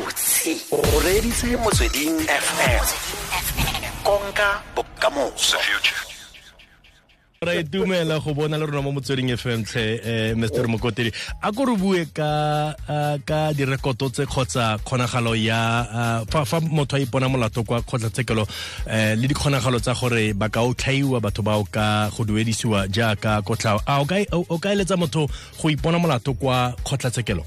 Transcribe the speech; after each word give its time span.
gabotse 0.00 0.56
o 0.72 0.80
reditse 1.04 1.56
motsweding 1.56 2.20
fm 2.26 2.84
konka 4.04 4.62
bokamoso. 4.74 5.56
Re 7.42 7.60
itumela 7.60 8.18
go 8.20 8.34
bona 8.34 8.58
le 8.58 8.66
rona 8.66 8.82
mo 8.82 8.92
motsweding 8.92 9.36
fm 9.36 9.62
tlhe 9.64 10.32
um 10.34 10.40
mr 10.40 10.68
mokotedi. 10.68 11.12
A 11.42 11.52
ko 11.52 11.64
re 11.64 11.76
bue 11.76 12.04
ka 12.14 12.74
ka 13.26 13.52
direkoto 13.52 14.08
tse 14.10 14.26
kgotsa 14.26 14.78
kgonagalo 14.84 15.34
ya 15.36 16.24
fa 16.28 16.60
motho 16.60 16.96
a 16.96 17.00
ipona 17.00 17.28
molato 17.28 17.62
kwa 17.64 17.82
kgotlatshekelo 17.82 18.42
um 18.86 19.20
le 19.20 19.28
dikgonagalo 19.28 19.80
tsa 19.80 19.94
gore 19.94 20.32
ba 20.34 20.48
ka 20.48 20.60
otlhaiwa 20.62 21.20
batho 21.20 21.42
bao 21.42 21.64
ka 21.64 22.10
go 22.16 22.24
duedisiwa 22.24 22.88
jaaka 22.88 23.42
kotlhao. 23.42 23.80
A 23.86 24.00
o 24.00 24.04
ka- 24.04 24.24
o 24.32 24.58
ka 24.58 24.72
eletsa 24.72 24.96
motho 24.96 25.28
go 25.62 25.68
ipona 25.70 25.98
molato 25.98 26.34
kwa 26.34 26.72
kgotlatshekelo 26.84 27.44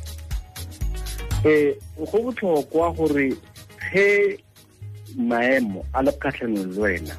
eh 1.46 1.76
go 1.98 2.18
botlhokwa 2.24 2.92
gore 2.96 3.34
ge 3.92 4.40
maemo 5.18 5.86
a 5.94 6.02
le 6.02 6.12
kgatlhanong 6.12 6.74
le 6.76 6.82
wena 6.82 7.16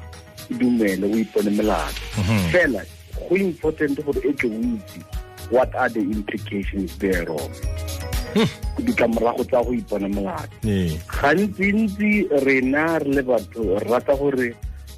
e 0.49 0.53
dumele 0.53 1.05
o 1.05 1.17
ipone 1.17 1.49
melato 1.49 2.01
fela 2.51 2.81
go 3.29 3.35
important 3.35 3.95
gore 4.05 4.19
e 4.29 4.33
tle 4.33 4.49
o 4.49 4.59
itse 4.59 4.99
what 5.51 5.75
are 5.75 5.89
the 5.89 5.99
implications 5.99 6.97
thereof. 6.97 7.51
Ditlamorago 8.79 9.43
tsa 9.43 9.63
go 9.63 9.73
ipona 9.73 10.09
molato. 10.09 10.55
Ee. 10.65 10.99
Gantsi-ntsi 11.07 12.27
rena 12.43 12.99
re 12.99 13.13
le 13.13 13.21
batho 13.23 13.79
re 13.79 13.85
rata 13.89 14.15
gore 14.15 14.55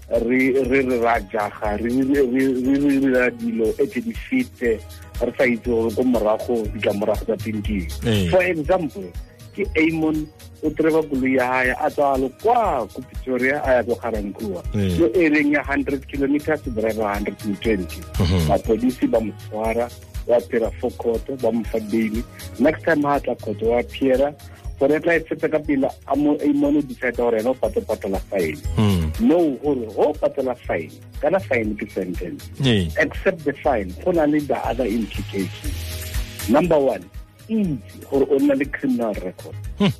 re 0.09 0.40
re 0.63 0.99
ra 0.99 1.20
jaga 1.32 1.77
re 1.77 1.90
dira 1.90 3.30
dilo 3.32 3.68
e 3.77 3.88
tse 3.88 4.02
di 4.02 4.13
fete 4.13 4.80
re 5.21 5.31
sa 5.38 5.44
itse 5.45 5.70
gore 5.70 5.89
ko 5.95 6.03
morago 6.03 6.55
ditlamorago 6.73 7.23
tsa 7.26 7.35
teng 7.38 7.62
ke 7.66 7.88
Ee. 8.05 8.30
for 8.30 8.44
example 8.44 9.07
ke 9.55 9.66
amon 9.81 10.27
o 10.63 10.70
treba 10.70 11.02
koloi 11.09 11.35
ya 11.38 11.45
hae 11.53 11.71
a 11.73 11.90
tswalo 11.90 12.30
kwa 12.41 12.85
ko 12.93 13.02
pretoria 13.02 13.57
a 13.65 13.74
ya 13.77 13.84
ko 13.84 13.96
garankua 14.01 14.62
Ee. 14.76 14.98
yo 14.99 15.07
ereng 15.18 15.54
ya 15.54 15.63
hundred 15.65 16.05
kilometers 16.07 16.62
o 16.68 16.70
driver 16.70 17.07
hundred 17.13 17.37
and 17.46 17.57
twenty 17.62 18.01
Mhm. 18.21 18.48
mapodisi 18.48 19.07
ba 19.09 19.20
mo 19.20 19.34
tshwara 19.41 19.90
wa 20.27 20.37
phera 20.51 20.70
for 20.82 20.91
court 21.01 21.26
ba 21.41 21.49
mo 21.52 21.63
fa 21.71 21.79
daily 21.90 22.21
next 22.59 22.84
time 22.85 23.02
ha 23.07 23.18
tla 23.20 23.35
court 23.41 23.62
wa 23.63 23.81
phera 23.90 24.34
gore 24.80 25.00
tla 25.00 25.16
e 25.16 25.20
tshetse 25.26 25.48
ka 25.50 25.60
pele 25.60 25.90
a 26.08 26.16
mo 26.16 26.34
a 26.40 26.46
imone 26.46 26.82
decide 26.88 27.18
gore 27.18 27.40
ena 27.40 27.50
o 27.50 27.54
pate 27.54 27.82
patela 27.82 28.20
fine. 28.30 28.58
Hmm. 28.78 29.10
no 29.28 29.40
gore 29.64 29.86
go 29.96 30.14
patela 30.14 30.56
fine 30.68 30.92
kana 31.22 31.40
fine 31.40 31.76
ke 31.76 31.90
sentence. 31.92 32.50
Ee. 32.64 32.90
Except 32.98 33.44
the 33.46 33.54
fine 33.54 33.94
go 34.05 34.12
na 34.12 34.26
le 34.26 34.40
the 34.40 34.58
other 34.68 34.86
implications 34.86 36.50
number 36.50 36.78
one 36.80 37.04
itse 37.50 37.98
gore 38.10 38.28
o 38.30 38.38
nna 38.40 38.55
le 38.58 38.66
criminal 38.66 39.14
record. 39.26 39.55
Hmm. 39.80 39.94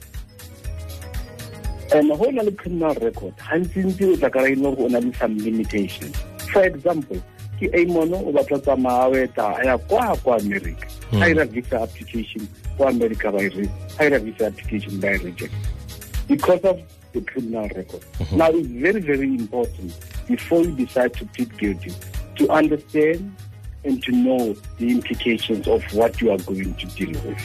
and 1.94 2.10
go 2.20 2.30
na 2.30 2.42
le 2.44 2.52
criminal 2.52 2.94
record 3.02 3.34
gantsi-ntsi 3.38 4.14
o 4.14 4.16
tla 4.18 4.30
kry-ile 4.30 4.62
gore 4.76 4.86
o 4.86 4.88
na 4.94 5.00
le 5.00 5.12
some 5.18 5.38
limitations 5.42 6.16
for 6.54 6.64
example 6.64 7.18
ke 7.60 7.66
amono 7.74 8.22
o 8.22 8.32
batla 8.32 8.60
tsamaya 8.62 9.04
a 9.06 9.10
weta 9.10 9.46
a 9.58 9.66
ya 9.66 9.78
kwa 9.78 10.14
kwa 10.24 10.38
america. 10.38 10.86
Hmm. 11.10 11.24
a 11.24 11.30
ira 11.34 11.46
visa 11.46 11.82
application 11.82 12.46
kwa 12.78 12.90
america 12.90 13.32
ba 13.32 13.42
e 13.44 13.50
re- 13.50 13.70
a 14.00 14.06
ira 14.06 14.20
visa 14.20 14.48
application 14.48 15.00
ba 15.00 15.12
e 15.12 15.18
reject. 15.18 15.54
Because 16.28 16.64
of 16.68 16.78
the 17.14 17.22
criminal 17.22 17.68
record. 17.70 18.04
Mhm. 18.20 18.38
Now 18.38 18.50
it's 18.52 18.68
very 18.68 19.00
very 19.02 19.28
important 19.36 19.94
before 20.28 20.62
you 20.62 20.72
decide 20.72 21.14
to 21.14 21.26
plead 21.26 21.58
guilty 21.58 21.94
to 22.36 22.48
understand 22.52 23.32
and 23.86 24.04
to 24.04 24.12
know 24.12 24.54
the 24.80 24.88
implications 24.92 25.68
of 25.68 25.82
what 25.94 26.22
you 26.22 26.32
are 26.32 26.38
going 26.44 26.74
to 26.76 26.86
deal 26.98 27.16
with. 27.26 27.40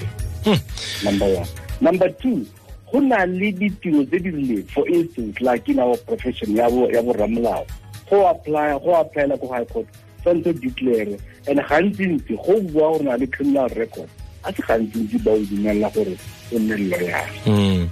Hmm. 0.44 0.58
Number 1.04 1.26
one. 1.38 1.48
Number 1.80 2.10
two 2.10 2.44
go 2.92 2.98
na 3.00 3.24
le 3.24 3.52
ditiro 3.52 4.04
tse 4.04 4.18
di 4.18 4.62
for 4.74 4.86
instance 4.88 5.40
like 5.40 5.68
in 5.68 5.78
our 5.78 5.96
profession 5.96 6.56
ya 6.56 6.68
bo 6.68 6.88
ya 6.90 7.00
bo 7.02 7.12
ramolao. 7.14 7.64
Go 8.10 8.26
apply 8.26 8.72
go 8.78 8.92
applyela 9.02 9.38
ko 9.40 9.48
high 9.48 9.64
court 9.64 9.86
tshwanetse 10.22 10.60
declare 10.60 11.16
and 11.48 11.58
gantsi-ntsi 11.60 12.36
go 12.44 12.60
bua 12.60 12.90
gore 12.98 13.02
na 13.04 13.14
le 13.16 13.26
criminal 13.26 13.68
record 13.68 14.08
a 14.44 14.52
se 14.52 14.62
gantsi-ntsi 14.66 15.18
ba 15.24 15.30
o 15.32 15.38
dumelela 15.50 15.88
gore 15.94 16.14
o 16.52 16.58
nne 16.58 16.76
Hmm. 17.44 17.86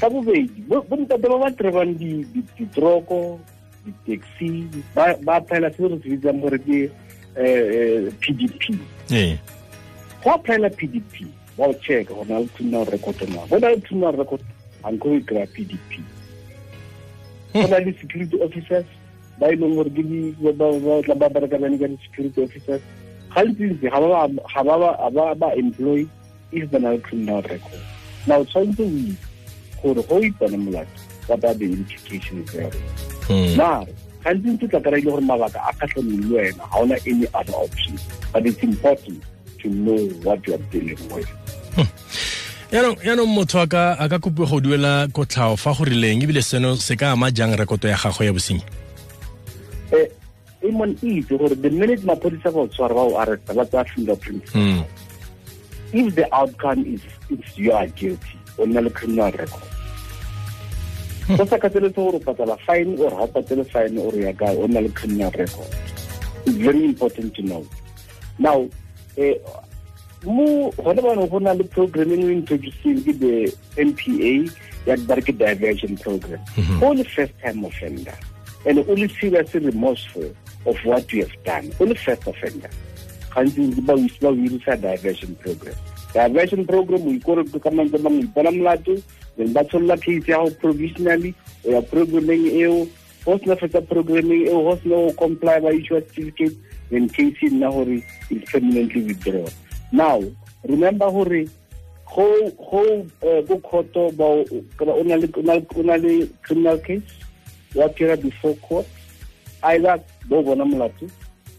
ka 0.00 0.08
bobedi 0.10 0.60
bo- 0.66 0.82
bontate 0.88 1.26
ba 1.28 1.38
ba 1.38 1.50
trebang 1.54 1.94
di- 1.98 2.26
di- 2.34 2.42
ditroko 2.58 3.38
di-taxi 3.84 4.66
ba 4.94 5.14
applyela 5.36 5.70
se 5.70 5.86
re 5.86 5.96
se 6.02 6.08
bitsang 6.10 6.40
gore 6.42 6.58
ke 6.58 6.90
um 7.38 8.10
p 8.20 8.32
d 8.34 8.48
p 8.58 8.62
ee 9.14 9.38
go 10.24 10.30
applyela 10.34 10.70
p 10.70 10.86
d 10.90 10.98
p 11.12 11.26
wa 11.56 11.68
o 11.70 11.74
checka 11.78 12.14
go 12.14 12.24
na 12.28 12.38
le 12.42 12.48
criminal 12.56 12.84
record 12.90 13.16
na 13.30 13.46
go 13.46 13.58
na 13.58 13.68
le 13.70 13.80
criminal 13.80 14.16
record 14.18 14.42
anko 14.82 15.14
e 15.14 15.20
kry-a 15.22 15.46
p 15.46 15.62
d 15.64 15.78
p 15.88 16.02
go 17.54 17.66
na 17.70 17.78
le 17.78 17.94
security 18.00 18.36
officers 18.42 18.86
ba 19.38 19.52
e 19.52 19.56
leng 19.56 19.76
gore 19.78 19.90
ke 19.94 20.02
ba 21.14 21.28
berekanane 21.30 21.78
ka 21.78 21.86
di-security 21.86 22.42
officers 22.42 22.82
gantsi-ntsi 23.36 23.86
ga 23.92 25.34
ba 25.36 25.48
employ 25.56 26.06
if 26.52 26.70
ba 26.70 26.78
na 26.78 26.90
le 26.96 26.98
criminal 26.98 27.42
record. 27.42 27.82
Now 28.26 28.42
tshwanetse 28.44 28.80
o 28.80 28.88
itse 28.88 29.16
gore 29.82 30.02
go 30.08 30.16
ipone 30.20 30.56
molato 30.56 30.96
what 31.28 31.44
are 31.44 31.54
the 31.54 31.64
implications 31.66 32.52
there 32.52 32.72
Hmm. 33.26 33.56
mare 33.58 33.92
gantsi-ntsi 34.24 34.68
tla 34.70 34.80
kry-ile 34.80 35.10
gore 35.10 35.20
mabaka 35.20 35.60
a 35.68 35.72
kgatlhanong 35.74 36.30
le 36.30 36.36
wena 36.36 36.64
ga 36.70 36.78
ona 36.80 36.96
any 37.06 37.26
other 37.34 37.54
option. 37.54 37.98
But 38.32 38.46
it's 38.46 38.62
important 38.62 39.22
to 39.62 39.68
know 39.68 40.00
what 40.24 40.46
you 40.46 40.54
are 40.54 40.64
dealing 40.72 40.98
with. 41.14 41.28
Yaanong 42.72 42.98
yaanong 43.04 43.30
motho 43.30 43.62
a 43.62 43.66
ka 43.66 44.18
kopiwa 44.18 44.46
go 44.50 44.60
duela 44.60 45.06
kotlhao 45.12 45.56
fa 45.58 45.74
go 45.74 45.84
rileng 45.84 46.22
ebile 46.22 46.42
seno 46.42 46.74
se 46.76 46.96
ka 46.96 47.12
ama 47.12 47.30
jang 47.30 47.54
rekoto 47.56 47.88
ya 47.88 47.96
gago 47.96 48.24
ya 48.24 48.32
bosenyi 48.32 48.62
Amon 50.68 50.96
itse 51.02 51.38
gore 51.38 51.54
the 51.54 51.70
minute 51.70 52.02
maphodisa 52.02 52.50
ba 52.52 52.60
o 52.60 52.66
tshwara 52.68 52.94
ba 52.94 53.02
o 53.06 53.18
arresta 53.22 53.54
ba 53.54 53.64
tsaya 53.64 53.84
fingerprint 53.94 54.44
Hmm. 54.52 54.82
if 55.92 56.14
the 56.14 56.26
outcome 56.34 56.82
is 56.94 57.00
it's 57.30 57.56
you 57.56 57.72
are 57.72 57.86
guilty 57.98 58.34
o 58.58 58.66
nna 58.66 58.82
le 58.84 58.90
criminal 58.90 59.30
record. 59.32 59.62
Go 61.36 61.44
sa 61.44 61.58
kgathaletse 61.58 61.94
gore 61.98 62.16
o 62.18 62.20
patela 62.22 62.56
fine 62.66 62.94
or 62.98 63.10
ga 63.10 63.26
patele 63.34 63.64
fine 63.70 63.98
or 63.98 64.14
ya 64.14 64.32
kae 64.32 64.54
o 64.56 64.66
nna 64.66 64.82
le 64.86 64.90
criminal 64.90 65.30
record. 65.34 65.70
It's 66.46 66.56
very 66.58 66.84
important 66.84 67.34
to 67.34 67.42
know. 67.42 67.62
Now 68.38 68.68
eh 69.16 69.34
mo 70.24 70.70
gone 70.78 71.00
bane 71.02 71.26
go 71.28 71.38
na 71.38 71.52
le 71.52 71.64
program 71.64 72.12
e 72.14 72.18
introducing 72.38 73.02
ke 73.06 73.12
the 73.18 73.34
mpa 73.78 74.50
ya 74.86 74.96
ba 75.06 75.20
diversion 75.20 75.96
program. 75.98 76.40
O 76.82 76.90
le 76.92 77.04
first 77.04 77.34
time 77.42 77.64
offender 77.64 78.14
and 78.66 78.78
o 78.78 78.92
le 78.94 79.08
seriously 79.20 79.60
remorseful 79.66 80.30
of 80.66 80.76
what 80.84 81.12
you 81.12 81.22
have 81.24 81.44
done. 81.44 81.72
O 81.80 81.84
le 81.84 81.94
first 81.94 82.26
offender 82.26 82.70
gantsi 83.34 83.60
o 84.24 84.34
dirisa 84.34 84.76
diversion 84.80 85.34
program. 85.36 85.74
Diversion 86.12 86.64
program 86.66 87.02
o 87.06 87.10
ikore 87.12 87.44
ka 87.60 87.70
mantse 87.70 87.98
ba 88.02 88.10
mo 88.10 88.20
ipona 88.20 88.50
molato 88.50 89.02
then 89.36 89.52
ba 89.52 89.64
tsholla 89.64 89.96
case 90.00 90.28
ya 90.28 90.42
go 90.44 90.50
provisionally 90.50 91.34
o 91.64 91.70
ya 91.70 91.80
programming 91.82 92.46
eo 92.60 92.88
go 93.24 93.38
sena 93.38 93.56
fetsa 93.56 93.80
programming 93.86 94.46
eo 94.48 94.62
go 94.62 94.76
sena 94.82 94.96
go 94.96 95.12
comply 95.12 95.60
ba 95.60 95.74
issue 95.74 96.00
certificate 96.00 96.56
then 96.90 97.08
case 97.08 97.36
nna 97.52 97.70
gore 97.70 98.02
it's 98.30 98.50
permanently 98.50 99.02
withdrawn. 99.02 99.50
Now 99.92 100.22
remember 100.64 101.10
gore 101.10 101.44
go 102.08 102.28
go 103.20 103.56
khoto 103.60 104.10
ba 104.16 104.24
o 104.24 105.02
na 105.04 105.16
le 105.20 105.28
criminal 106.40 106.78
case 106.78 107.02
wa 107.74 107.84
appear 107.84 108.16
before 108.16 108.54
court 108.64 108.86
either 109.62 109.98
bo 110.28 110.42
bona 110.42 110.64
molato 110.64 111.08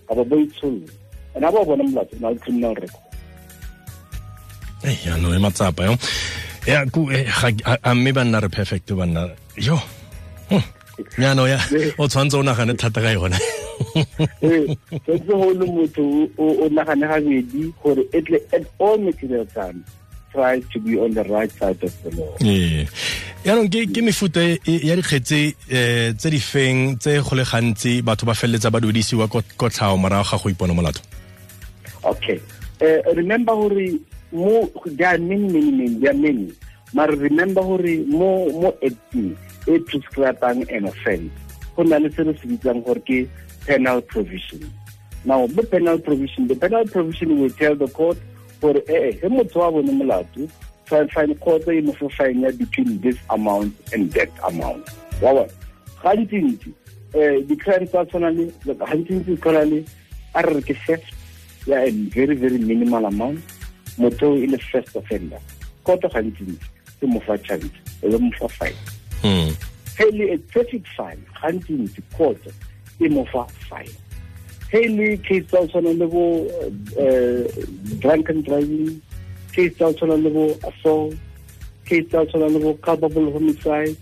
kapa 0.07 0.23
bo 0.23 0.35
itsholle 0.37 0.89
and 1.35 1.45
a 1.45 1.51
bo 1.51 1.65
bona 1.65 1.83
molato 1.83 2.19
na 2.19 2.29
le 2.29 2.39
criminal 2.39 2.75
record. 2.75 3.03
Ya 5.05 5.17
no 5.17 5.33
e 5.33 5.37
matsapa 5.39 5.83
yo. 5.85 5.95
Ya 6.67 6.85
ku 6.85 7.09
eh, 7.11 7.25
a- 7.83 7.95
mme 7.95 8.11
ba 8.13 8.23
nna 8.23 8.41
re 8.41 8.49
perfect 8.49 8.89
banna. 8.93 9.31
Yo 9.57 9.79
Hmm. 10.49 10.63
yaanong 11.19 11.49
ya 11.49 11.59
o 11.99 12.07
tshwanetse 12.07 12.39
o 12.39 12.43
nagane 12.43 12.73
thata 12.79 13.01
ka 13.03 13.11
yone 13.11 13.35
ee 14.41 14.65
tshwanetse 15.03 15.27
go 15.27 15.51
le 15.53 15.65
motho 15.67 16.03
o 16.39 16.65
nagane 16.73 17.05
gabedi 17.05 17.69
gore 17.83 18.01
etle 18.15 18.39
at 18.55 18.63
all 18.79 18.97
material 18.97 19.45
time 19.53 19.83
try 20.33 20.57
to 20.73 20.79
be 20.79 20.97
on 20.97 21.13
the 21.13 21.23
right 21.29 21.51
side 21.59 21.77
of 21.83 21.93
the 22.01 22.09
law 22.17 22.31
yaanong 23.45 23.69
ke 23.69 24.01
mefuta 24.01 24.41
e- 24.43 24.59
e- 24.65 24.87
ya 24.87 24.95
dikgetse 24.95 25.55
um 25.71 26.13
tse 26.17 26.29
di 26.29 26.39
feng 26.39 26.97
tse 26.97 27.21
go 27.21 27.35
le 27.35 27.43
gantsi 27.43 28.01
batho 28.01 28.25
ba 28.25 28.33
feleletsa 28.33 28.71
ba 28.71 28.79
duedisiwa 28.79 29.27
ko- 29.27 29.43
kotlhao 29.57 29.97
morago 29.97 30.23
ga 30.29 30.37
go 30.37 30.49
ipona 30.49 30.73
molato? 30.73 31.01
Okay. 32.03 32.39
Uh, 32.81 33.01
remember 33.15 33.53
gore 33.55 33.99
mo 34.31 34.69
there 34.85 35.07
are 35.15 35.17
many 35.17 35.47
many 35.47 35.71
many 35.71 35.95
there 35.99 36.11
are 36.11 36.17
many. 36.17 36.51
Remember 36.93 37.61
gore 37.61 38.03
mo 38.07 38.49
mo 38.51 38.69
acting 38.83 39.37
e 39.67 39.79
prescribang 39.79 40.67
an 40.71 40.85
offense 40.87 41.31
go 41.75 41.83
na 41.83 41.97
le 41.97 42.09
se 42.11 42.23
re 42.23 42.33
se 42.41 42.47
bitsang 42.47 42.83
gore 42.83 42.99
ke 43.05 43.27
penal 43.65 44.01
provision. 44.01 44.59
Now 45.25 45.47
mo 45.47 45.63
penal 45.63 45.99
provision 45.99 46.47
the 46.47 46.55
penal 46.55 46.85
provision 46.85 47.39
will 47.39 47.49
tell 47.51 47.75
the 47.75 47.87
court 47.87 48.17
gore 48.61 48.81
ee 48.89 49.13
ge 49.13 49.27
motho 49.29 49.59
wa 49.59 49.71
bone 49.71 49.91
molato 49.91 50.49
court 50.89 51.67
e 51.67 51.81
fine 52.09 52.41
ya 52.41 52.51
between 52.51 52.99
this 53.01 53.17
amount 53.29 53.73
and 53.93 54.11
that 54.13 54.29
amount. 54.43 54.87
Wa 55.21 55.33
bona? 55.33 55.47
Gantsi-ntsi 56.03 56.73
um 57.13 57.47
di-crime 57.47 57.87
tsa 57.87 58.05
tshwana 58.05 58.29
le 58.29 58.51
tshwana 58.61 59.65
le 59.69 59.85
a 60.33 60.41
re 60.41 60.53
re 60.53 60.61
ke 60.61 60.75
theft 60.85 61.13
ya 61.65 61.77
a 61.83 61.91
very 61.91 62.35
very 62.35 62.57
minimal 62.57 63.05
amount. 63.05 63.39
Motho 63.97 64.35
e 64.37 64.47
le 64.47 64.57
first 64.57 64.95
offender. 64.95 65.39
Koto 65.83 66.07
gantsi-ntsi 66.07 66.57
e 67.01 67.05
mo 67.05 67.19
fa 67.19 67.37
chance 67.37 67.71
e 68.03 68.09
be 68.09 68.17
mo 68.17 68.31
fa 68.39 68.47
fine. 68.47 68.77
Le 70.13 70.33
a 70.33 70.37
traffic 70.51 70.85
fine 70.95 71.21
gantsi-ntsi 71.41 72.01
koto 72.17 72.51
e 72.99 73.09
mo 73.09 73.25
fa 73.25 73.47
fine. 73.69 73.95
Le 74.71 75.17
case 75.17 75.43
tsa 75.47 75.67
tshwana 75.67 75.97
le 75.97 76.07
bo 76.07 76.45
uh, 76.99 77.43
drunken 77.99 78.41
driving 78.43 79.01
case 79.57 79.73
tsa 79.73 79.85
go 79.85 79.93
tshwana 79.93 80.17
le 80.21 80.29
bo 80.29 80.45
assault 80.69 81.17
case 81.85 82.05
tsa 82.09 82.21
go 82.21 82.25
tshwana 82.25 82.49
le 82.53 82.59
bo 82.59 82.73
culpable 82.85 83.31
homicide 83.33 83.97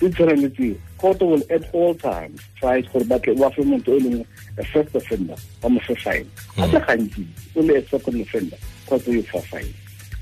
di 0.00 0.08
tshwaneletse 0.10 0.76
court 0.98 1.20
will 1.22 1.42
at 1.50 1.64
all 1.74 1.94
times 1.94 2.40
try 2.60 2.82
gore 2.92 3.04
batle 3.04 3.34
ba 3.40 3.48
fe 3.56 3.64
motho 3.64 3.96
e 3.96 4.00
leng 4.04 4.20
a 4.58 4.64
first 4.64 4.94
offender 4.94 5.38
ba 5.62 5.68
mo 5.68 5.80
fine. 5.80 6.28
A 6.60 6.68
se 6.68 6.76
hmm. 6.76 6.84
gantsi 6.84 7.24
o 7.56 7.62
le 7.62 7.78
a 7.78 7.82
second 7.88 8.20
offender 8.20 8.58
court 8.86 9.06
yo 9.08 9.22
fa 9.32 9.40
fine 9.48 9.72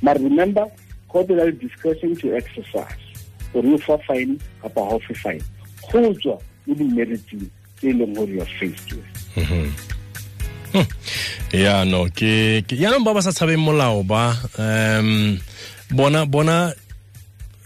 but 0.02 0.22
remember 0.22 0.70
court 1.08 1.28
na 1.30 1.50
le 1.50 1.52
discretion 1.52 2.14
to 2.16 2.36
exercise. 2.36 3.02
Gore 3.52 3.66
yo 3.66 3.78
fa 3.78 3.98
fine 4.06 4.38
kapa 4.62 4.80
ga 4.80 4.94
o 4.94 4.98
fe 5.02 5.14
fine 5.14 5.42
go 5.90 6.14
tswa 6.14 6.38
mo 6.66 6.74
di-meritseng 6.74 7.50
tse 7.76 7.90
e 7.90 7.92
leng 7.92 8.14
gore 8.14 8.30
you 8.30 8.40
are 8.40 8.52
faced 8.62 8.94
with 8.94 9.10
hmm. 9.34 9.95
yaano 11.64 12.08
ke 12.12 12.62
yaanong 12.70 13.05
ba 13.05 13.14
ba 13.17 13.23
sa 13.23 13.32
tshabeng 13.32 13.62
molao 13.62 14.02
ba 14.05 14.37
um 14.58 15.38
bona 15.90 16.26
bona 16.26 16.73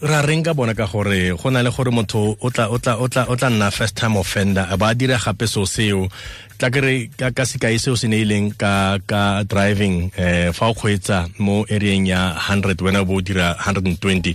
ra 0.01 0.19
reng 0.25 0.41
ka 0.41 0.53
bona 0.57 0.73
ka 0.73 0.89
gore 0.89 1.29
go 1.37 1.47
na 1.49 1.61
le 1.61 1.69
gore 1.69 1.91
motho 1.93 2.33
o 2.41 2.47
tla 2.49 2.69
o 2.73 2.77
tla 2.81 2.97
o 2.97 3.05
tla 3.05 3.29
o 3.29 3.35
tla 3.37 3.49
nna 3.49 3.69
first 3.69 3.93
time 3.95 4.17
offender 4.17 4.65
a 4.65 4.77
ba 4.77 4.93
dira 4.97 5.17
gape 5.21 5.45
so 5.45 5.61
seo 5.65 6.09
tla 6.57 6.69
kere 6.73 7.09
ka 7.13 7.29
ka 7.29 7.45
sekai 7.45 7.77
seo 7.77 7.93
se 7.93 8.09
neileng 8.09 8.57
ka 8.57 8.97
ka 9.05 9.43
driving 9.45 10.09
eh 10.17 10.49
fa 10.57 10.69
o 10.69 10.73
kgweetsa 10.73 11.29
mo 11.37 11.65
areeng 11.69 12.09
ya 12.09 12.33
100 12.33 12.81
wena 12.81 13.05
bo 13.05 13.21
dira 13.21 13.53
120 13.61 14.33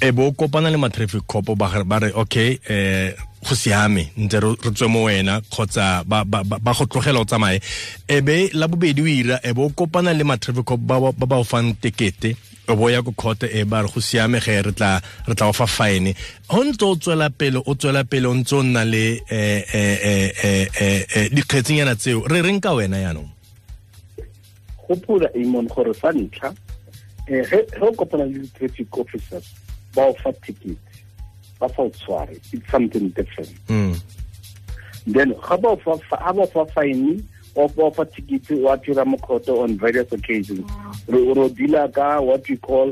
e 0.00 0.08
bo 0.12 0.32
kopana 0.32 0.72
le 0.72 0.76
ma-traffic 0.80 1.24
cop 1.28 1.52
ba 1.52 1.68
re- 1.68 1.84
ba 1.84 2.00
re 2.00 2.10
okay 2.16 2.56
eh 2.64 3.12
go 3.44 3.54
siame 3.54 4.10
ntse 4.16 4.40
re 4.40 4.54
tswe 4.72 4.88
mo 4.88 5.04
wena 5.04 5.40
kgotsa 5.40 6.04
ba 6.04 6.72
go 6.74 6.86
tlogela 6.86 7.20
o 7.20 7.24
tsamaye. 7.24 7.60
E 8.08 8.20
be 8.20 8.50
la 8.54 8.68
bobedi 8.68 9.02
o 9.02 9.06
ira 9.06 9.40
e 9.44 9.52
be 9.52 9.62
o 9.62 9.70
kopana 9.70 10.12
le 10.16 10.24
ma-traffic 10.24 10.64
cop 10.64 10.80
ba 10.80 11.12
ba 11.12 11.36
o 11.36 11.44
fang 11.44 11.74
tekete 11.80 12.36
o 12.68 12.76
bo 12.76 12.88
ya 12.88 13.02
ko 13.02 13.12
court 13.12 13.44
e 13.44 13.64
ba 13.64 13.82
re 13.82 13.88
go 13.88 14.00
siame 14.00 14.40
ge 14.40 14.62
re 14.62 14.72
tla 14.72 15.00
re 15.28 15.34
tla 15.34 15.48
o 15.48 15.52
fa 15.52 15.66
fine. 15.66 16.14
Go 16.48 16.64
ntse 16.64 16.84
o 16.84 16.96
tswela 16.96 17.30
pele 17.30 17.60
o 17.60 17.74
tswela 17.74 18.04
pele 18.04 18.26
o 18.26 18.34
ntse 18.34 18.56
o 18.56 18.62
nna 18.62 18.84
le 18.84 19.20
eh 19.28 19.62
eh 19.74 20.68
eh 20.74 21.28
dikgetsenyana 21.30 21.94
tseo 21.94 22.26
re 22.26 22.42
reng 22.42 22.60
ka 22.60 22.74
wena 22.74 22.98
yaanong 22.98 23.34
gopola 24.88 25.28
amon 25.34 25.66
gore 25.66 25.94
sa 25.94 26.12
ntlha 26.12 26.52
ge 27.26 27.60
o 27.80 27.92
kopana 27.92 28.24
le 28.24 28.38
di-traffic 28.44 28.98
officers 28.98 29.46
ba 29.94 30.08
o 30.10 30.14
fa 30.20 30.32
ba 31.64 31.72
sa 31.74 31.82
o 31.82 31.90
tshware 31.90 32.36
it's 32.52 32.70
something 32.70 33.08
different. 33.16 33.54
Mm 33.68 33.96
then 35.06 35.34
ga 35.36 35.56
ba 35.56 35.68
o 35.68 35.76
fa 35.76 35.96
ga 36.08 36.32
ba 36.32 36.42
o 36.42 36.46
fa 36.46 36.64
fine 36.72 37.22
o 37.56 37.68
ba 37.68 37.90
fa 37.90 38.04
ticket 38.04 38.48
wa 38.60 38.76
tira 38.76 39.04
mo 39.04 39.16
court 39.18 39.48
on 39.48 39.76
various 39.78 40.10
occasions. 40.12 40.64
Re 41.08 41.20
ro 41.32 41.48
deala 41.48 41.92
ka 41.92 42.20
what 42.20 42.48
we 42.48 42.56
call 42.56 42.88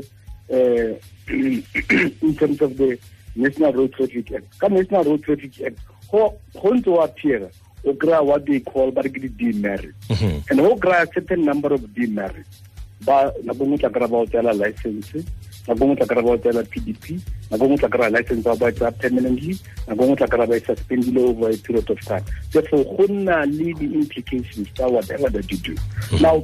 uh, 0.53 0.93
in 1.29 2.35
terms 2.37 2.61
of 2.61 2.77
the 2.77 2.99
national 3.35 3.73
road 3.73 3.93
traffic 3.93 4.31
act. 4.31 4.59
Ka 4.59 4.67
national 4.67 5.03
road 5.03 5.23
traffic 5.23 5.61
act 5.65 5.79
go 6.11 6.37
ntse 6.53 6.87
wa 6.87 7.05
appear 7.05 7.49
o 7.85 7.93
kry 7.93 8.19
what 8.21 8.45
they 8.45 8.59
call 8.59 8.91
ba 8.91 9.01
re 9.01 9.09
ke 9.09 9.19
di-demerit. 9.25 9.95
Mhm. 10.09 10.51
and 10.51 10.59
go 10.59 10.75
kry 10.77 11.01
a 11.01 11.07
certain 11.13 11.43
number 11.43 11.73
of 11.73 11.81
demerit. 11.97 12.45
Ba 13.01 13.33
nako 13.43 13.65
nngwe 13.65 13.79
tla 13.81 13.89
kry 13.89 14.07
ba 14.07 14.17
o 14.21 14.25
tseela 14.29 14.53
license 14.53 15.25
nako 15.67 15.81
nngwe 15.81 15.97
tla 15.97 16.05
kry 16.13 16.21
ba 16.21 16.29
o 16.29 16.37
tseela 16.37 16.61
pdp 16.63 17.17
nako 17.53 17.65
nngwe 17.65 17.77
tla 17.77 17.89
kry 17.89 18.09
license 18.09 18.43
ba 18.43 18.55
ba 18.57 18.91
permanently 18.91 19.53
nako 19.87 20.03
nngwe 20.05 20.15
tla 20.17 20.27
kry 20.27 20.47
ba 20.47 20.57
e 20.57 20.59
suspendile 20.65 21.21
over 21.21 21.49
a 21.53 21.57
period 21.57 21.89
of 21.89 21.99
time. 22.01 22.25
Therefore 22.51 22.83
go 22.83 23.05
nna 23.13 23.45
le 23.45 23.73
di-implications 23.77 24.73
tsa 24.73 24.87
whatever 24.89 25.29
that 25.29 25.45
you 25.51 25.57
do. 25.57 25.75
Mhm. 25.77 26.21
Now 26.21 26.43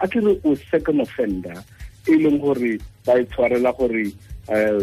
a 0.00 0.08
ke 0.08 0.16
re 0.16 0.40
o 0.44 0.56
second 0.70 1.00
offender 1.04 1.60
e 2.08 2.16
leng 2.16 2.40
gore 2.40 2.80
ba 3.04 3.20
e 3.20 3.24
tshwarela 3.28 3.76
gore 3.76 4.12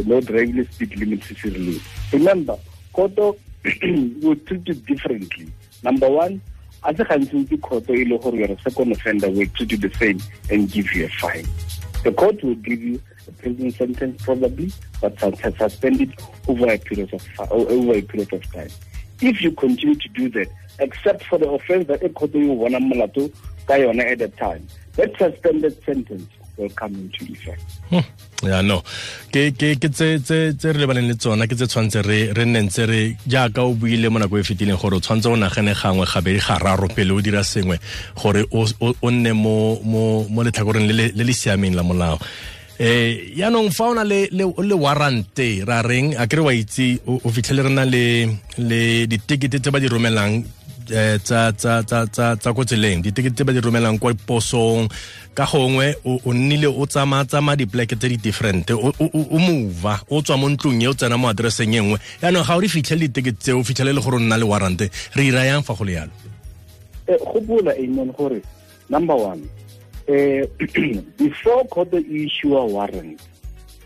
no 0.06 0.22
driving 0.22 0.68
speed 0.72 0.94
limit 1.00 1.24
se 1.24 1.34
se 1.34 1.50
rileng 1.50 1.82
remember 2.12 2.58
koto 2.94 3.36
will 4.22 4.36
treat 4.46 4.68
it 4.70 4.86
differently. 4.86 5.48
Number 5.82 6.10
one 6.10 6.42
a 6.84 6.94
se 6.94 7.04
gantsi 7.04 7.58
court 7.62 7.90
e 7.90 8.06
le 8.06 8.20
gore 8.20 8.36
you're 8.38 8.52
a 8.52 8.62
second 8.62 8.92
offender 8.92 9.30
will 9.32 9.48
treat 9.58 9.72
you 9.72 9.78
the 9.78 9.90
same 9.98 10.22
and 10.52 10.70
give 10.70 10.94
you 10.94 11.06
a 11.06 11.10
fine. 11.10 11.48
The 12.04 12.12
court 12.12 12.44
will 12.44 12.56
give 12.62 12.84
you 12.84 13.02
prison 13.32 13.72
sentence 13.72 14.24
probably 14.24 14.72
but 15.02 15.18
sus- 15.20 15.40
sus- 15.40 15.58
suspend 15.58 16.02
it 16.02 16.10
over 16.48 16.72
a 16.72 16.78
period 16.78 17.14
of 17.14 17.52
over 17.52 17.94
a 17.94 18.02
period 18.02 18.34
of 18.34 18.52
time. 18.52 18.70
If 19.22 19.42
you 19.42 19.52
continue 19.52 19.96
to 19.96 20.10
do 20.10 20.30
that 20.30 20.50
except 20.80 21.24
for 21.24 21.38
the 21.38 21.50
offense 21.50 21.88
that 21.88 22.04
e 22.04 22.10
court 22.10 22.34
you 22.36 22.56
bona 22.56 22.80
molato 22.80 23.32
ka 23.68 23.74
yona 23.74 24.12
at 24.12 24.20
the 24.20 24.28
time 24.30 24.68
that 24.96 25.16
suspended 25.18 25.82
sentence 25.84 26.28
will 26.58 26.70
come 26.70 26.94
into 26.96 27.32
effect. 27.32 27.62
Hmm. 27.90 28.06
ya 28.48 28.62
no. 28.62 28.84
Ke 29.32 29.50
ke 29.56 29.74
ke 29.80 29.90
tse 29.90 30.20
tse 30.20 30.54
tse 30.54 30.74
re 30.74 30.80
lebaneng 30.82 31.08
le 31.08 31.16
tsona 31.16 31.48
ke 31.48 31.56
tse 31.56 31.66
tshwantse 31.66 32.04
re 32.06 32.20
re 32.34 32.46
nne 32.46 32.62
ntse 32.68 32.86
re 32.86 33.18
jaaka 33.28 33.64
o 33.64 33.74
buile 33.74 34.10
mo 34.12 34.20
nako 34.20 34.38
e 34.38 34.44
fetileng 34.44 34.78
gore 34.78 34.98
o 34.98 35.00
tshwantse 35.00 35.32
o 35.32 35.36
nagane 35.36 35.74
gangwe 35.74 36.06
gabedi 36.06 36.40
ga 36.40 36.60
raro 36.60 36.88
pele 36.88 37.14
o 37.14 37.22
dira 37.22 37.44
sengwe 37.44 37.80
gore 38.20 38.46
o 38.52 39.10
nne 39.10 39.34
mo 39.34 39.80
mo 39.82 40.28
mo 40.30 40.44
letlhakoreng 40.44 40.88
le 40.88 40.94
le 40.94 41.06
le 41.16 41.24
le 41.24 41.34
siameng 41.34 41.76
la 41.76 41.84
molao 41.84 42.20
eh 42.84 43.32
yaanong 43.40 43.72
fa 43.72 43.86
o 43.88 43.94
na 43.96 44.04
le 44.04 44.28
le 44.36 44.44
le 44.44 44.76
warrante 44.76 45.64
ra 45.64 45.80
reng 45.88 46.20
a 46.20 46.28
kere 46.28 46.44
wa 46.44 46.52
itse 46.52 47.00
o 47.08 47.28
fitlhele 47.32 47.64
re 47.64 47.72
na 47.72 47.88
le 47.88 48.28
le 48.60 49.08
ditekete 49.08 49.64
tse 49.64 49.72
ba 49.72 49.80
di 49.80 49.88
romelang 49.88 50.44
eh, 50.92 51.16
tsa 51.24 51.56
tsa 51.56 51.80
tsa 51.88 52.04
tsa 52.12 52.36
tsa 52.36 52.52
go 52.52 52.68
tseleng. 52.68 53.00
Ditekete 53.00 53.40
tse 53.40 53.44
ba 53.48 53.56
di 53.56 53.64
romelang 53.64 53.96
kwa 53.96 54.12
posong 54.28 54.92
ka 55.32 55.48
gongwe 55.48 55.96
o 56.04 56.20
nnile 56.36 56.68
o 56.68 56.84
tsamaya 56.84 57.24
tsamaya 57.24 57.64
di-pleke 57.64 57.96
tse 57.96 58.12
di 58.12 58.20
different 58.20 58.68
o 58.76 58.92
mova 59.40 60.04
o 60.12 60.20
tswa 60.20 60.36
mo 60.36 60.52
ntlong 60.52 60.84
e 60.84 60.88
o 60.92 60.94
tsena 60.94 61.16
mo 61.16 61.32
addresseng 61.32 61.72
e 61.72 61.80
nngwe. 61.80 61.98
Yaanong 62.20 62.44
ga 62.44 62.58
o 62.58 62.60
di 62.60 62.68
fitlhele 62.68 63.08
ditekete 63.08 63.40
tseo 63.40 63.60
o 63.60 63.64
fitlhele 63.64 63.96
le 63.96 64.04
gore 64.04 64.20
o 64.20 64.20
nna 64.20 64.36
le 64.36 64.44
warrante. 64.44 64.92
Re 65.16 65.24
ira 65.24 65.48
yang 65.48 65.64
fa 65.64 65.72
go 65.72 65.88
le 65.88 66.04
yalo? 66.04 66.12
Eh, 67.08 67.16
gopola 67.32 67.72
amen 67.80 68.12
gore 68.12 68.44
number 68.92 69.16
one 69.16 69.63
eh 70.08 70.46
before 71.18 71.64
court 71.68 71.94
e 71.94 72.26
issue 72.26 72.58
a 72.58 72.66
warrant 72.66 73.22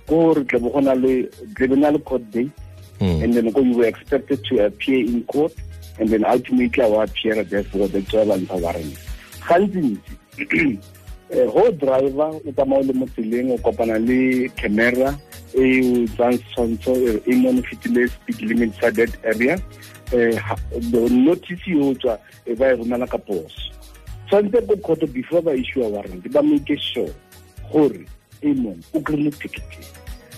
ko 0.08 0.34
re 0.34 0.44
tle 0.44 0.60
bo 0.60 0.70
go 0.70 0.80
na 0.80 0.94
le 0.94 1.30
tle 1.56 1.68
be 1.68 1.76
na 1.76 1.90
le 1.90 2.00
court 2.00 2.24
date 2.32 2.52
Mm. 3.00 3.24
and 3.24 3.34
then 3.36 3.52
go 3.52 3.62
you 3.62 3.78
were 3.78 3.86
expected 3.86 4.44
to 4.46 4.66
appear 4.66 5.06
in 5.06 5.24
court 5.26 5.54
and 6.00 6.10
then 6.10 6.26
ultimately 6.26 6.84
our 6.84 7.04
appear 7.04 7.44
therefore 7.44 7.88
the 7.88 8.02
trial 8.02 8.32
and 8.32 8.50
warrant. 8.50 8.98
Gantsi 9.46 10.00
eh 11.30 11.46
ho 11.46 11.72
driver 11.72 12.32
o 12.42 12.52
tsamaya 12.58 12.88
le 12.88 12.94
mo 12.94 13.06
tseleng 13.06 13.52
o 13.54 13.58
kopana 13.62 14.00
le 14.02 14.50
camera 14.58 15.14
e 15.54 15.66
o 15.86 16.08
tsang 16.16 16.40
tshwantsho 16.50 16.96
e 17.28 17.36
mo 17.36 17.54
fitile 17.62 18.08
speed 18.10 18.42
limit 18.42 18.74
sa 18.82 18.90
that 18.90 19.14
area. 19.24 19.62
Eh 20.12 20.34
the 20.90 21.10
notice 21.12 21.68
yo 21.68 21.94
tswa 22.02 22.18
e 22.48 22.56
ba 22.56 22.74
e 22.74 22.78
romela 22.82 23.06
ka 23.06 23.18
poso 23.18 23.67
tshwanetse 24.28 24.68
ko 24.68 24.76
court 24.78 25.06
before 25.14 25.42
ba 25.42 25.56
issue 25.56 25.84
a 25.84 25.90
warrant 25.90 26.28
ba 26.32 26.44
make 26.44 26.80
sure 26.80 27.10
gore 27.72 28.06
amon 28.44 28.84
o 28.94 29.00
kry-ile 29.00 29.32
ticket. 29.32 29.64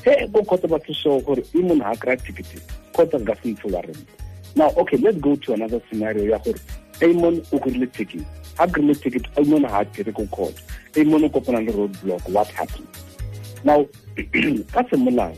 He 0.05 0.27
ko 0.31 0.43
court 0.43 0.61
ba 0.69 0.79
se 0.85 0.93
sure 0.93 1.21
gore 1.21 1.43
amon 1.55 1.81
ha 1.81 1.95
kry 1.95 2.15
ticket 2.15 2.61
court 2.93 3.11
ga 3.11 3.35
se 3.41 3.53
ntshe 3.53 3.71
warrant. 3.71 4.05
Now 4.55 4.69
okay 4.77 4.97
let's 4.97 5.17
go 5.17 5.35
to 5.35 5.53
another 5.53 5.81
scenario 5.89 6.23
ya 6.29 6.37
gore 6.37 6.59
amon 7.01 7.41
o 7.51 7.59
kry-ile 7.59 7.91
ticket. 7.91 8.25
Ha 8.57 8.67
kry-ile 8.67 8.95
ticket 9.01 9.25
amon 9.37 9.63
ha 9.63 9.83
dire 9.83 10.13
ko 10.13 10.25
court. 10.27 10.61
Amon 10.95 11.23
o 11.23 11.29
kopana 11.29 11.65
le 11.65 11.71
road 11.71 12.01
block 12.01 12.21
what 12.29 12.47
happened? 12.47 12.87
Now 13.63 13.85
ka 14.73 14.83
semolao 14.91 15.33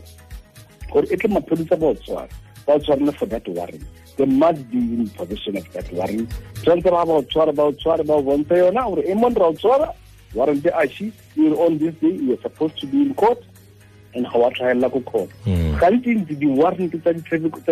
gore 0.91 1.07
e 1.09 1.17
tle 1.17 1.29
maphodisa 1.29 1.79
ba 1.79 1.87
o 1.87 1.93
tshwara 1.95 2.29
ba 2.67 2.73
o 2.75 2.79
tshwarele 2.79 3.13
for 3.17 3.25
that 3.27 3.47
warrant 3.47 3.83
they 4.17 4.25
must 4.25 4.61
be 4.71 4.77
in 4.77 5.09
possession 5.09 5.57
of 5.57 5.65
that 5.73 5.91
warrant 5.93 6.29
tshwanetse 6.61 6.91
ba 6.91 7.05
ba 7.05 7.21
tshwara 7.23 7.53
ba 7.55 7.63
o 7.63 7.71
tshware 7.71 8.03
ba 8.03 8.13
o 8.13 8.21
bontshe 8.21 8.57
yona 8.57 8.83
gore 8.89 9.03
e 9.05 9.13
mon 9.13 9.33
ra 9.33 9.47
o 9.47 9.53
tshwara 9.53 9.93
warrant 10.35 10.65
e 10.65 10.69
ashi 10.69 11.11
you're 11.35 11.57
on 11.65 11.77
this 11.77 11.93
day 12.01 12.11
you're 12.11 12.41
supposed 12.41 12.77
to 12.79 12.87
be 12.87 13.01
in 13.01 13.13
court 13.13 13.39
and 14.13 14.27
ga 14.27 14.37
wa 14.39 14.49
tlhagelela 14.49 14.91
ko 14.91 14.99
court. 15.01 15.29
Mm. 15.45 15.79
gantsi 15.79 16.15
ntse 16.15 16.35
di-warrant 16.39 16.93
tsa 17.01 17.13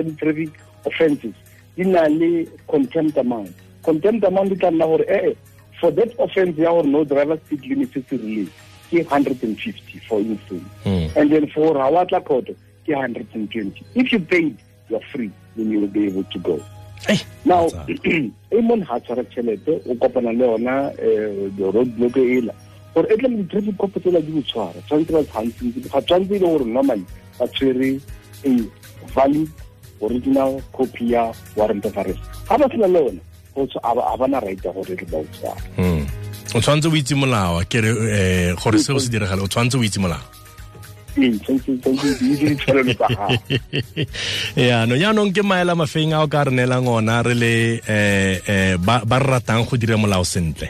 di-traffic 0.02 0.52
offenses 0.86 1.36
di 1.76 1.84
na 1.84 2.08
le 2.08 2.48
contempt 2.68 3.18
amount 3.18 3.52
contempt 3.84 4.24
amount 4.24 4.50
di 4.50 4.56
tla 4.56 4.72
nna 4.72 4.86
gore 4.86 5.06
ee 5.08 5.36
for 5.80 5.92
that 5.92 6.12
offense 6.20 6.62
ya 6.62 6.72
gore 6.72 6.88
no 6.88 7.04
driver 7.04 7.38
speed 7.46 7.66
limit 7.66 7.94
se 7.94 8.02
se 8.10 8.18
rileng 8.18 8.50
ke 8.90 9.04
150 9.04 10.00
for 10.08 10.20
instance. 10.20 10.64
Mm. 10.86 11.16
and 11.16 11.32
then 11.32 11.48
for 11.48 11.76
hawatla 11.76 12.22
koto 12.24 12.54
ke 12.86 12.96
120 12.96 13.84
if 13.96 14.12
you 14.14 14.20
paid 14.20 14.56
you're 14.90 15.02
free 15.12 15.32
when 15.56 15.72
you 15.72 15.80
will 15.82 15.88
be 15.88 16.08
able 16.08 16.24
to 16.24 16.40
go. 16.40 16.60
Hey, 17.08 17.20
now 17.46 17.68
Motsana. 17.70 18.32
e 18.52 18.62
mon 18.62 18.82
ha 18.84 19.00
tshwara 19.00 19.24
tšhelete 19.24 19.82
o 19.88 19.96
kopana 19.96 20.32
le 20.34 20.46
yona 20.46 20.92
um 21.00 21.72
road 21.74 21.90
block 21.98 22.18
ela. 22.18 22.54
Gore 22.94 23.08
e 23.14 23.18
tla 23.18 23.30
le 23.30 23.38
di-traffic 23.44 23.78
copo 23.78 24.00
tsela 24.00 24.20
di 24.22 24.32
botshwara 24.32 24.82
tshwanetse 24.88 25.12
ba 25.14 25.24
tshwantseng 25.24 25.90
ga 25.92 26.02
tshwanetse 26.02 26.36
e 26.36 26.40
le 26.40 26.46
gore 26.46 26.66
normally 26.66 27.06
ba 27.40 27.48
tshwere 27.48 28.02
a 28.46 28.52
valid 29.16 29.50
original 30.02 30.62
copy 30.74 31.12
ya 31.12 31.32
warrant 31.56 31.86
of 31.86 31.98
arrest. 31.98 32.20
Ga 32.50 32.58
ba 32.58 32.68
sena 32.70 32.88
le 32.88 33.00
yona 33.00 33.22
go 33.56 33.66
tswa- 33.66 33.84
a 33.84 33.96
ba- 33.96 34.08
a 34.14 34.18
bana 34.18 34.40
right 34.42 34.66
ya 34.66 34.72
gore 34.72 34.96
re 34.96 35.06
ba 35.12 35.18
o 35.18 35.26
tshwara 35.32 35.62
Mm. 35.78 36.06
o 36.56 36.60
tshwanetse 36.60 36.88
o 36.92 36.96
itse 36.96 37.16
molao 37.16 37.62
ke 37.70 37.80
re 37.82 37.90
eh, 38.12 38.56
gore 38.60 38.80
seo 38.80 39.00
se 39.00 39.10
diragale 39.10 39.42
o 39.44 39.48
tshwanetse 39.48 39.78
o 39.78 39.84
itse 39.84 40.00
molao 40.00 40.20
yaano 44.56 44.96
yaanong 44.96 45.34
ke 45.36 45.44
maela 45.44 45.76
mafeng 45.76 46.14
a 46.14 46.24
o 46.24 46.28
ka 46.28 46.44
re 46.48 46.52
neelang 46.52 46.88
ona 46.88 47.22
re 47.24 47.34
le 47.36 47.82
eh, 47.88 48.78
ba 48.78 49.02
re 49.04 49.28
ratang 49.28 49.66
go 49.70 49.78
dira 49.78 49.98
molao 49.98 50.24
sentle. 50.24 50.70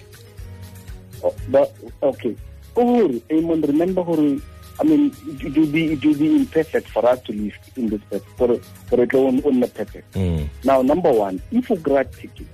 Okay 1.21 1.45
but 1.49 1.73
okay. 2.01 2.35
Gore 2.73 3.21
Amon, 3.31 3.61
remember 3.61 4.03
gore 4.03 4.39
I 4.79 4.83
mean 4.83 5.11
it 5.27 5.57
will 5.57 5.67
be 5.67 5.93
it 5.93 6.05
will 6.05 6.15
be 6.15 6.35
imperfect 6.35 6.87
for 6.87 7.05
us 7.05 7.19
to 7.23 7.33
live 7.33 7.53
in 7.75 7.89
this 7.89 8.01
earth 8.11 8.25
for 8.37 8.57
for 8.87 9.01
it 9.01 9.13
on 9.13 9.43
on 9.43 9.61
perfect. 9.61 10.13
Mm. 10.13 10.47
now 10.63 10.81
number 10.81 11.11
one 11.11 11.41
if 11.51 11.69
you 11.69 11.75
grab 11.77 12.09
ticket 12.15 12.47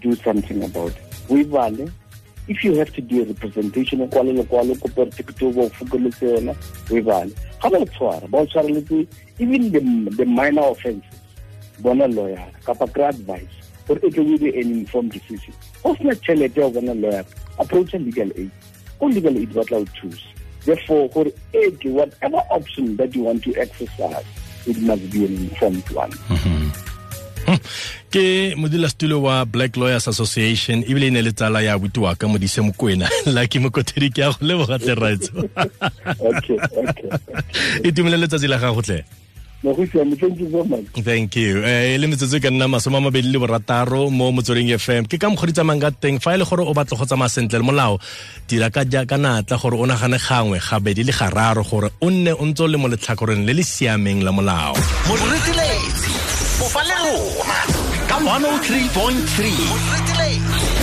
do 0.00 0.14
something 0.14 0.62
about 0.62 0.92
it. 0.92 1.02
We 1.28 1.42
vale 1.42 1.90
if 2.48 2.64
you 2.64 2.74
have 2.74 2.92
to 2.92 3.00
do 3.00 3.22
a 3.22 3.24
representation 3.24 4.00
o 4.00 4.06
kwale 4.06 4.32
lekwalo 4.32 4.74
kopa 4.74 5.06
ticket 5.06 5.42
o 5.42 5.52
bo 5.52 5.68
fokoletse 5.68 6.26
yona 6.26 6.54
we 6.90 7.00
vale 7.00 7.32
ga 7.62 7.70
ba 7.70 7.78
o 7.78 7.84
tshwara 7.84 8.28
ba 8.28 8.38
o 8.38 8.46
tshwareletse 8.46 9.06
even 9.38 9.70
the, 9.72 9.80
the 10.16 10.24
minor 10.24 10.70
offenses 10.70 11.20
bona 11.78 12.06
lawyer 12.06 12.46
kapa 12.64 12.86
kry 12.86 13.08
advice 13.08 13.54
e 13.88 14.10
tle 14.10 14.34
o 14.34 14.38
be 14.38 14.48
an 14.60 14.70
informed 14.70 15.12
decision. 15.12 15.54
Go 15.82 15.94
sena 15.96 16.14
tšhelete 16.14 16.60
ya 16.60 16.68
bona 16.68 16.94
lawyer 16.94 17.24
approach 17.58 17.94
legal 17.94 18.30
aid 18.36 18.50
ko 18.98 19.06
legal 19.06 19.36
aid 19.36 19.52
ba 19.54 19.64
tla 19.64 19.78
o 19.78 19.84
therefore 20.64 21.08
gore 21.08 21.32
e 21.54 21.88
whatever 21.88 22.42
option 22.50 22.96
that 22.96 23.14
you 23.14 23.22
want 23.22 23.42
to 23.42 23.54
exercise 23.56 24.24
it 24.66 24.76
must 24.82 25.10
be 25.10 25.24
an 25.24 25.34
informed 25.34 25.88
one 25.90 26.10
mm-hmm. 26.10 26.87
ke 28.12 28.54
modulasetulo 28.56 29.22
wa 29.22 29.44
black 29.44 29.76
lawyers 29.76 30.08
association 30.08 30.84
ebile 30.88 31.06
e 31.08 31.10
ne 31.10 31.22
le 31.22 31.32
tsala 31.32 31.62
ya 31.62 31.74
abuti 31.74 32.00
wa 32.00 32.14
ka 32.14 32.28
modise 32.28 32.60
mokwena 32.60 33.08
lucky 33.26 33.58
mokotedi 33.64 34.10
ke 34.10 34.22
a 34.24 34.32
go 34.32 34.40
leboga 34.40 34.78
tle 34.78 34.94
raitso 35.02 35.32
okay 36.20 36.58
okay. 36.76 37.10
E 37.84 37.92
tumile 37.92 38.16
letsatsi 38.16 38.48
la 38.48 38.58
gago 38.58 38.82
tle? 38.82 39.04
No 39.62 39.74
go 39.74 39.82
siame 39.90 40.14
thank 40.14 40.38
you 40.38 40.46
so 40.54 40.62
much. 40.62 40.86
Thank 41.02 41.34
you. 41.34 41.64
Eh 41.66 41.94
e 41.94 41.98
le 41.98 42.06
metsotso 42.06 42.38
ka 42.38 42.46
nna 42.50 42.68
masome 42.70 42.94
a 42.94 43.00
mabedi 43.00 43.26
le 43.32 43.38
borataro 43.42 44.06
mo 44.06 44.30
motsweding 44.30 44.70
fm 44.78 45.02
ke 45.10 45.18
ka 45.18 45.26
mokgwa 45.26 45.50
di 45.50 45.52
tsamayng 45.52 45.82
ka 45.82 45.90
teng 45.90 46.22
fa 46.22 46.34
e 46.34 46.38
le 46.38 46.44
gore 46.46 46.62
o 46.62 46.70
batla 46.70 46.94
go 46.94 47.02
tsamaya 47.04 47.28
sentle 47.28 47.58
le 47.58 47.66
molao 47.66 47.98
dira 48.46 48.70
ka 48.70 48.86
ja- 48.86 49.02
ka 49.02 49.18
natla 49.18 49.58
gore 49.58 49.74
o 49.74 49.86
nagane 49.86 50.14
gangwe 50.22 50.62
gabedi 50.62 51.02
le 51.02 51.10
gararo 51.10 51.66
gore 51.66 51.90
o 51.98 52.06
nne 52.06 52.38
o 52.38 52.44
ntse 52.46 52.62
o 52.62 52.70
le 52.70 52.78
mo 52.78 52.86
letlhakoreng 52.86 53.42
le 53.42 53.52
le 53.58 53.64
siameng 53.66 54.22
la 54.22 54.30
molao 54.30 54.78
Falero 56.78 57.18
103.3 58.06 60.77